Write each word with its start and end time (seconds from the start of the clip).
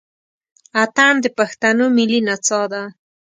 اتڼ 0.83 1.11
د 1.21 1.25
پښتنو 1.37 1.85
ملي 1.97 2.19
نڅا 2.27 2.61
ده. 2.71 2.83